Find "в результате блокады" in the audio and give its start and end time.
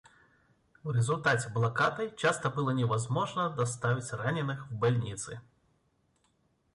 0.81-2.11